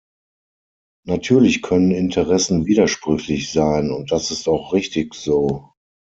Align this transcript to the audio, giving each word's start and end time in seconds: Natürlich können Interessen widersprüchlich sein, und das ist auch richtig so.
Natürlich 1.05 1.61
können 1.61 1.91
Interessen 1.91 2.65
widersprüchlich 2.65 3.51
sein, 3.51 3.91
und 3.91 4.11
das 4.11 4.31
ist 4.31 4.47
auch 4.49 4.73
richtig 4.73 5.13
so. 5.13 5.69